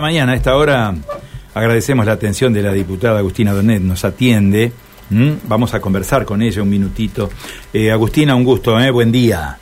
[0.00, 0.94] Mañana a esta hora
[1.54, 4.70] agradecemos la atención de la diputada Agustina Donet, nos atiende.
[5.48, 7.28] Vamos a conversar con ella un minutito.
[7.72, 8.92] Eh, Agustina, un gusto, ¿eh?
[8.92, 9.58] buen día.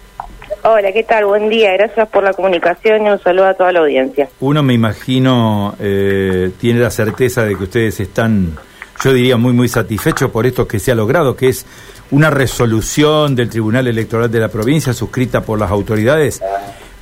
[0.63, 1.25] Hola, ¿qué tal?
[1.25, 4.29] Buen día, gracias por la comunicación y un saludo a toda la audiencia.
[4.41, 8.59] Uno me imagino eh, tiene la certeza de que ustedes están,
[9.03, 11.65] yo diría, muy, muy satisfechos por esto que se ha logrado, que es
[12.11, 16.43] una resolución del Tribunal Electoral de la provincia suscrita por las autoridades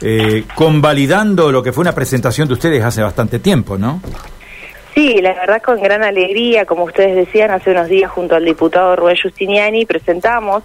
[0.07, 4.03] eh, convalidando lo que fue una presentación de ustedes hace bastante tiempo, ¿no?
[4.95, 8.95] Sí, la verdad con gran alegría, como ustedes decían, hace unos días junto al diputado
[8.95, 10.63] Rubén Justiniani presentamos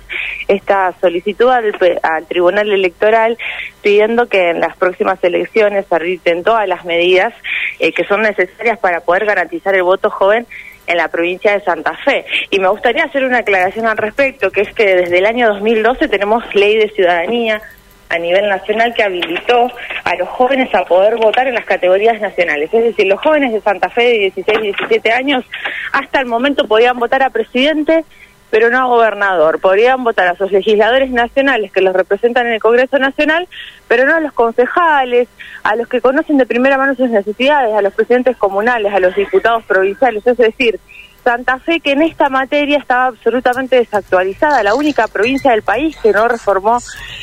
[0.47, 3.37] esta solicitud al, Tribunal Electoral
[3.81, 7.33] pidiendo que en las próximas elecciones se arriten todas las medidas
[7.79, 10.45] eh, que son necesarias para poder garantizar el voto joven
[10.85, 12.25] en la provincia de Santa Fe.
[12.49, 16.07] Y me gustaría hacer una aclaración al respecto, que es que desde el año 2012
[16.07, 17.61] tenemos ley de ciudadanía,
[18.09, 19.71] a nivel nacional que habilitó
[20.03, 22.73] a los jóvenes a poder votar en las categorías nacionales.
[22.73, 25.45] Es decir, los jóvenes de Santa Fe de 16 y 17 años
[25.93, 28.03] hasta el momento podían votar a presidente,
[28.49, 29.61] pero no a gobernador.
[29.61, 33.47] Podrían votar a sus legisladores nacionales que los representan en el Congreso Nacional,
[33.87, 35.27] pero no a los concejales,
[35.61, 39.15] a los que conocen de primera mano sus necesidades, a los presidentes comunales, a los
[39.15, 40.25] diputados provinciales.
[40.25, 40.79] Es decir,
[41.23, 46.11] Santa Fe que en esta materia estaba absolutamente desactualizada, la única provincia del país que
[46.11, 46.79] no reformó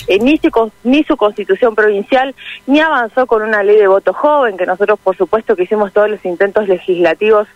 [0.07, 2.35] eh, ni, su, ni su constitución provincial,
[2.67, 6.11] ni avanzó con una ley de voto joven, que nosotros por supuesto que hicimos todos
[6.11, 7.49] los intentos legislativos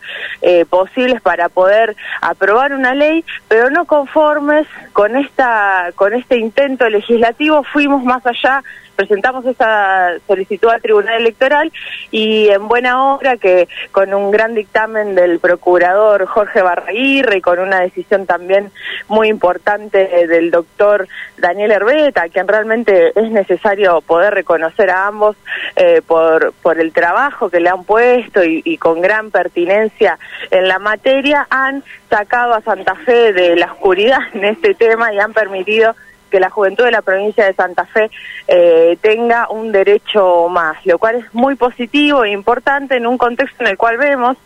[0.42, 6.88] eh, posibles para poder aprobar una ley, pero no conformes con esta con este intento
[6.88, 7.62] legislativo.
[7.62, 8.62] Fuimos más allá
[9.00, 11.72] presentamos esa solicitud al Tribunal Electoral
[12.10, 17.58] y en buena hora que con un gran dictamen del procurador Jorge Barraguirre y con
[17.58, 18.70] una decisión también
[19.08, 25.36] muy importante del doctor Daniel Herbeta, quien realmente es necesario poder reconocer a ambos
[25.76, 30.18] eh, por, por el trabajo que le han puesto y, y con gran pertinencia
[30.50, 35.18] en la materia, han sacado a Santa Fe de la oscuridad en este tema y
[35.18, 35.94] han permitido
[36.30, 38.10] que la juventud de la provincia de Santa Fe
[38.48, 43.64] eh, tenga un derecho más, lo cual es muy positivo e importante en un contexto
[43.64, 44.38] en el cual vemos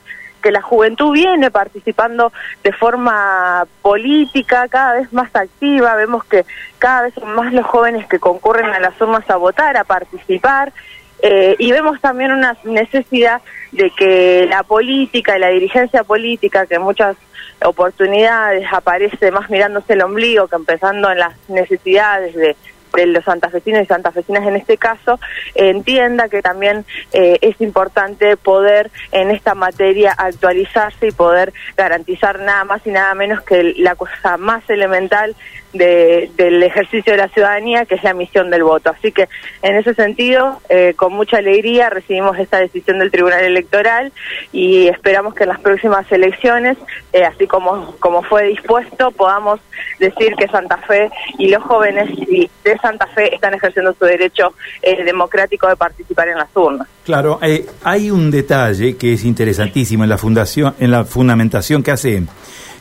[0.45, 2.31] que la juventud viene participando
[2.63, 6.45] de forma política, cada vez más activa, vemos que
[6.79, 10.71] cada vez son más los jóvenes que concurren a las urnas a votar, a participar,
[11.23, 13.41] eh, y vemos también una necesidad
[13.73, 17.17] de que la política y la dirigencia política, que en muchas
[17.65, 22.55] oportunidades aparece más mirándose el ombligo que empezando en las necesidades de
[22.95, 25.19] de los santafesinos y santafesinas en este caso,
[25.55, 32.65] entienda que también eh, es importante poder en esta materia actualizarse y poder garantizar nada
[32.65, 35.35] más y nada menos que la cosa más elemental
[35.75, 38.91] del ejercicio de la ciudadanía, que es la misión del voto.
[38.91, 39.29] Así que
[39.63, 44.13] en ese sentido, eh, con mucha alegría recibimos esta decisión del Tribunal Electoral
[44.53, 46.79] y esperamos que en las próximas elecciones,
[47.13, 49.61] eh, así como, como fue dispuesto, podamos
[49.99, 55.05] decir que Santa Fe y los jóvenes de Santa Fe están ejerciendo su derecho eh,
[55.05, 56.89] democrático de participar en las urnas.
[57.05, 61.91] Claro, eh, hay un detalle que es interesantísimo en la fundación, en la fundamentación que
[61.91, 62.23] hace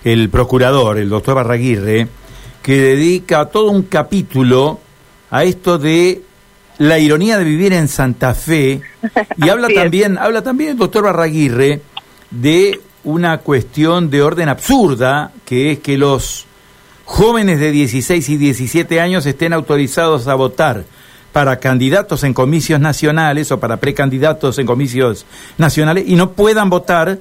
[0.04, 2.08] el procurador, el doctor Barraguirre,
[2.64, 4.80] que dedica todo un capítulo
[5.30, 6.24] a esto de
[6.78, 8.82] la ironía de vivir en Santa Fe.
[9.38, 11.82] Y habla también, habla también el doctor Barraguirre
[12.32, 16.46] de una cuestión de orden absurda, que es que los
[17.04, 20.86] jóvenes de 16 y 17 años estén autorizados a votar
[21.34, 25.26] para candidatos en comicios nacionales o para precandidatos en comicios
[25.58, 27.20] nacionales y no puedan votar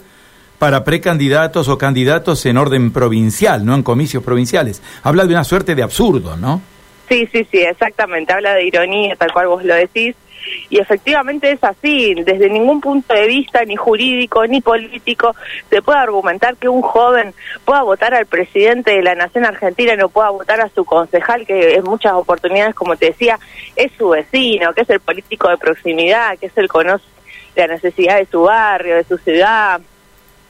[0.62, 4.80] para precandidatos o candidatos en orden provincial, no en comicios provinciales.
[5.02, 6.62] Habla de una suerte de absurdo, ¿no?
[7.08, 8.32] Sí, sí, sí, exactamente.
[8.32, 10.14] Habla de ironía, tal cual vos lo decís.
[10.70, 15.34] Y efectivamente es así, desde ningún punto de vista, ni jurídico, ni político,
[15.68, 17.34] se puede argumentar que un joven
[17.64, 21.44] pueda votar al presidente de la nación argentina y no pueda votar a su concejal,
[21.44, 23.36] que en muchas oportunidades, como te decía,
[23.74, 27.02] es su vecino, que es el político de proximidad, que es el conoce
[27.56, 29.80] la necesidad de su barrio, de su ciudad,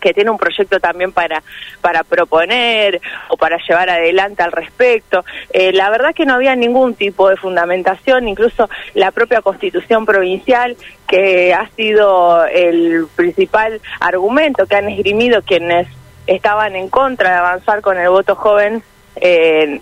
[0.02, 1.42] que tiene un proyecto también para,
[1.80, 5.24] para proponer o para llevar adelante al respecto.
[5.52, 10.76] Eh, la verdad que no había ningún tipo de fundamentación, incluso la propia constitución provincial,
[11.06, 15.86] que ha sido el principal argumento que han esgrimido quienes
[16.26, 18.82] estaban en contra de avanzar con el voto joven.
[19.16, 19.80] Eh,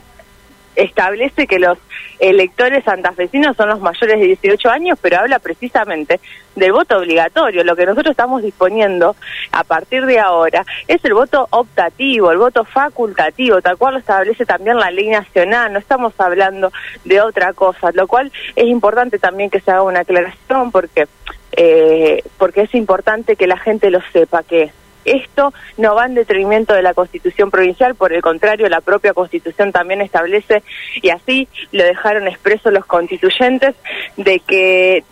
[0.77, 1.79] establece que los
[2.19, 6.21] electores santafesinos son los mayores de 18 años, pero habla precisamente
[6.55, 7.65] del voto obligatorio.
[7.65, 9.17] Lo que nosotros estamos disponiendo
[9.53, 14.45] a partir de ahora es el voto optativo, el voto facultativo, tal cual lo establece
[14.45, 15.73] también la ley nacional.
[15.73, 16.73] No estamos hablando
[17.05, 21.07] de otra cosa, lo cual es importante también que se haga una aclaración porque
[21.53, 24.71] eh, porque es importante que la gente lo sepa, que
[25.05, 29.73] esto no va en detrimento de la Constitución provincial, por el contrario, la propia Constitución
[29.73, 30.63] también establece,
[31.03, 33.75] y así lo dejaron expreso los constituyentes,
[34.17, 35.05] de que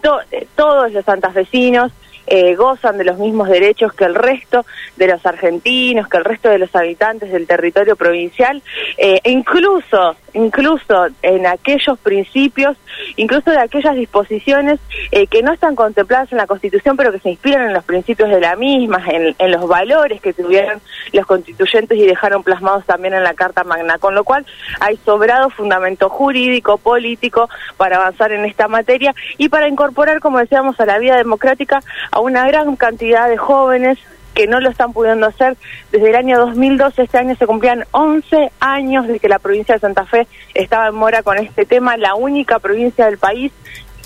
[0.56, 1.92] todos los santafesinos
[2.30, 6.50] eh, gozan de los mismos derechos que el resto de los argentinos, que el resto
[6.50, 8.62] de los habitantes del territorio provincial,
[8.98, 12.76] eh, e incluso, incluso en aquellos principios,
[13.16, 14.80] incluso de aquellas disposiciones
[15.10, 18.30] eh, que no están contempladas en la Constitución, pero que se inspiran en los principios
[18.30, 20.80] de la misma, en, en los valores que tuvieron
[21.12, 24.44] los constituyentes y dejaron plasmados también en la Carta Magna, con lo cual
[24.80, 30.78] hay sobrado fundamento jurídico, político para avanzar en esta materia y para incorporar, como decíamos,
[30.80, 31.80] a la vida democrática
[32.10, 33.98] a una gran cantidad de jóvenes
[34.38, 35.56] que no lo están pudiendo hacer.
[35.90, 39.80] Desde el año 2012, este año se cumplían 11 años de que la provincia de
[39.80, 43.50] Santa Fe estaba en mora con este tema, la única provincia del país.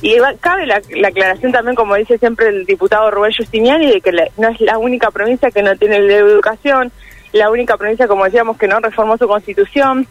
[0.00, 4.48] Y cabe la, aclaración también, como dice siempre el diputado Rubén Justiniani, de que no
[4.48, 6.90] es la única provincia que no tiene educación,
[7.32, 10.06] la única provincia, como decíamos, que no reformó su constitución,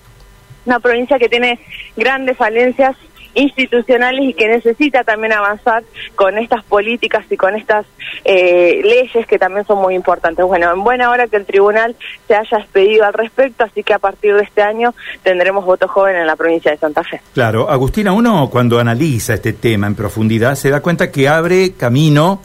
[0.67, 1.59] una provincia que tiene
[1.97, 2.95] grandes falencias
[3.33, 5.83] institucionales y que necesita también avanzar
[6.15, 7.85] con estas políticas y con estas
[8.23, 10.45] eh, leyes que también son muy importantes.
[10.45, 11.95] Bueno, en buena hora que el tribunal
[12.27, 14.93] se haya expedido al respecto, así que a partir de este año
[15.23, 17.21] tendremos voto joven en la provincia de Santa Fe.
[17.33, 22.41] Claro, Agustina, uno cuando analiza este tema en profundidad se da cuenta que abre camino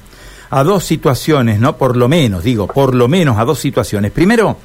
[0.51, 1.77] a dos situaciones, ¿no?
[1.77, 4.13] Por lo menos, digo, por lo menos a dos situaciones.
[4.13, 4.57] Primero,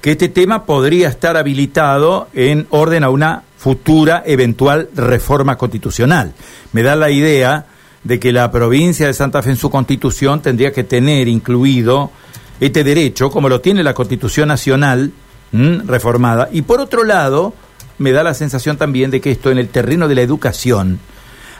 [0.00, 6.32] que este tema podría estar habilitado en orden a una futura eventual reforma constitucional.
[6.72, 7.66] Me da la idea
[8.02, 12.10] de que la provincia de Santa Fe en su constitución tendría que tener incluido
[12.58, 15.12] este derecho, como lo tiene la constitución nacional
[15.52, 16.48] reformada.
[16.50, 17.52] Y por otro lado,
[17.98, 20.98] me da la sensación también de que esto en el terreno de la educación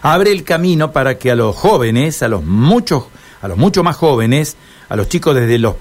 [0.00, 3.04] abre el camino para que a los jóvenes, a los muchos,
[3.42, 4.56] a los mucho más jóvenes,
[4.88, 5.74] a los chicos desde los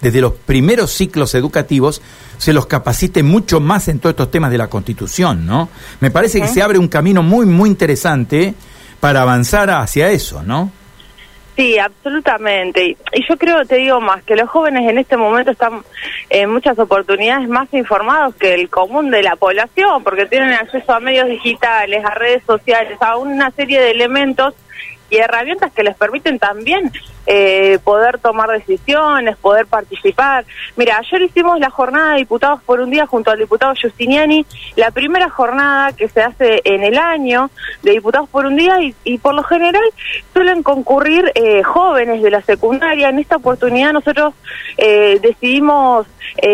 [0.00, 2.02] desde los primeros ciclos educativos,
[2.36, 5.68] se los capacite mucho más en todos estos temas de la Constitución, ¿no?
[6.00, 8.54] Me parece que se abre un camino muy, muy interesante
[9.00, 10.72] para avanzar hacia eso, ¿no?
[11.58, 12.96] Sí, absolutamente.
[13.12, 15.82] Y yo creo, te digo más, que los jóvenes en este momento están
[16.30, 21.00] en muchas oportunidades más informados que el común de la población, porque tienen acceso a
[21.00, 24.54] medios digitales, a redes sociales, a una serie de elementos
[25.10, 26.92] y herramientas que les permiten también
[27.26, 30.44] eh, poder tomar decisiones, poder participar.
[30.76, 34.46] Mira, ayer hicimos la jornada de diputados por un día junto al diputado Justiniani,
[34.76, 37.50] la primera jornada que se hace en el año
[37.82, 39.82] de diputados por un día y, por lo general
[40.32, 43.08] suelen concurrir eh, jóvenes de la secundaria.
[43.08, 44.34] En esta oportunidad nosotros
[44.76, 46.06] eh, decidimos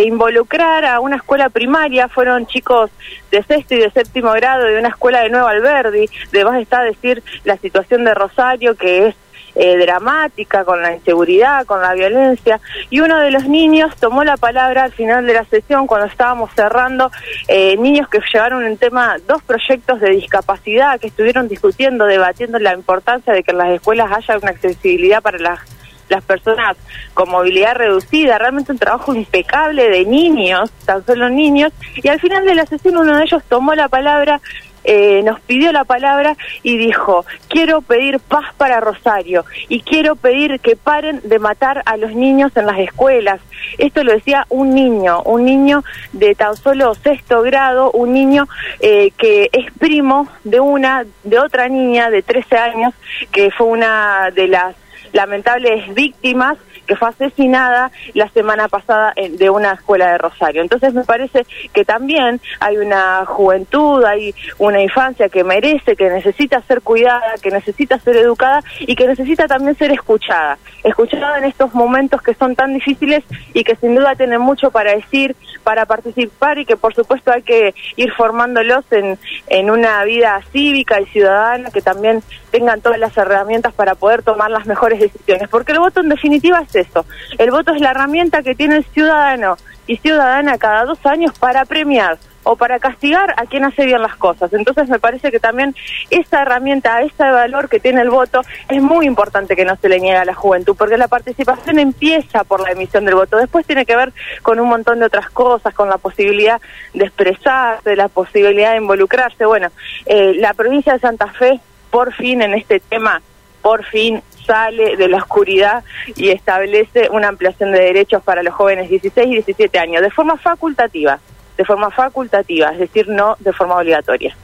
[0.07, 2.91] involucrar a una escuela primaria, fueron chicos
[3.31, 6.85] de sexto y de séptimo grado de una escuela de Nueva Alberdi, de está a
[6.85, 8.44] decir la situación de Rosario
[8.79, 9.15] que es
[9.57, 12.61] eh, dramática, con la inseguridad, con la violencia.
[12.91, 16.51] Y uno de los niños tomó la palabra al final de la sesión, cuando estábamos
[16.55, 17.11] cerrando,
[17.49, 22.75] eh, niños que llevaron en tema dos proyectos de discapacidad, que estuvieron discutiendo, debatiendo la
[22.75, 25.61] importancia de que en las escuelas haya una accesibilidad para las
[26.09, 26.77] las personas
[27.15, 32.45] con movilidad reducida, realmente un trabajo impecable de niños, tan solo niños, y al final
[32.45, 34.41] de la sesión uno de ellos tomó la palabra
[34.85, 40.61] eh, nos pidió la palabra y dijo, quiero pedir paz para Rosario y quiero pedir
[40.61, 43.41] que paren de matar a los niños en las escuelas.
[43.79, 45.83] Esto lo decía un niño, un niño
[46.13, 48.47] de tan solo sexto grado, un niño
[48.81, 52.95] eh, que es primo de una, de otra niña de 13 años,
[53.33, 54.77] que fue una de las
[55.15, 60.61] lamentables víctimas que fue asesinada la semana pasada de una escuela de Rosario.
[60.61, 66.61] Entonces me parece que también hay una juventud, hay una infancia que merece, que necesita
[66.63, 70.59] ser cuidada, que necesita ser educada y que necesita también ser escuchada.
[70.83, 74.95] Escuchada en estos momentos que son tan difíciles y que sin duda tienen mucho para
[74.95, 80.43] decir, para participar y que por supuesto hay que ir formándolos en, en una vida
[80.53, 85.49] cívica y ciudadana que también tengan todas las herramientas para poder tomar las mejores decisiones.
[85.49, 87.07] Porque el voto en definitiva es eso.
[87.39, 89.57] El voto es la herramienta que tiene el ciudadano
[89.87, 94.17] y ciudadana cada dos años para premiar o para castigar a quien hace bien las
[94.17, 94.53] cosas.
[94.53, 95.75] Entonces me parece que también
[96.11, 99.99] esa herramienta, ese valor que tiene el voto, es muy importante que no se le
[99.99, 103.87] niegue a la juventud, porque la participación empieza por la emisión del voto, después tiene
[103.87, 106.61] que ver con un montón de otras cosas, con la posibilidad
[106.93, 109.47] de expresarse, la posibilidad de involucrarse.
[109.47, 109.69] Bueno,
[110.07, 113.23] eh, la provincia de Santa Fe, por fin en este tema,
[113.63, 115.85] por fin sale de la oscuridad
[116.17, 120.37] y establece una ampliación de derechos para los jóvenes 16 y 17 años, de forma
[120.37, 121.19] facultativa,
[121.57, 124.37] de forma facultativa, es decir, no de forma obligatoria.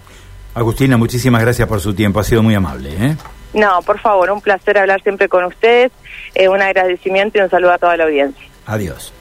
[0.55, 2.91] Agustina, muchísimas gracias por su tiempo, ha sido muy amable.
[2.99, 3.17] ¿eh?
[3.55, 5.93] No, por favor, un placer hablar siempre con ustedes.
[6.35, 8.45] Eh, un agradecimiento y un saludo a toda la audiencia.
[8.67, 9.13] Adiós.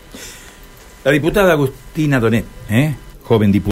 [1.03, 2.95] La diputada Agustina Donet, ¿eh?
[3.24, 3.67] joven diputada.